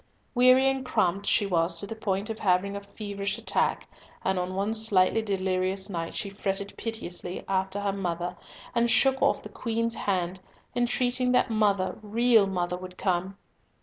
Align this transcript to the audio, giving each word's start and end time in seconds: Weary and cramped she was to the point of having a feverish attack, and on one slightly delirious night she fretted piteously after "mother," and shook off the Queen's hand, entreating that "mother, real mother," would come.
Weary 0.33 0.67
and 0.67 0.83
cramped 0.83 1.27
she 1.27 1.45
was 1.45 1.79
to 1.79 1.85
the 1.85 1.95
point 1.95 2.31
of 2.31 2.39
having 2.39 2.75
a 2.75 2.81
feverish 2.81 3.37
attack, 3.37 3.87
and 4.25 4.39
on 4.39 4.55
one 4.55 4.73
slightly 4.73 5.21
delirious 5.21 5.91
night 5.91 6.15
she 6.15 6.31
fretted 6.31 6.73
piteously 6.75 7.43
after 7.47 7.79
"mother," 7.93 8.35
and 8.73 8.89
shook 8.89 9.21
off 9.21 9.43
the 9.43 9.49
Queen's 9.49 9.93
hand, 9.93 10.39
entreating 10.75 11.33
that 11.33 11.51
"mother, 11.51 11.99
real 12.01 12.47
mother," 12.47 12.77
would 12.77 12.97
come. 12.97 13.37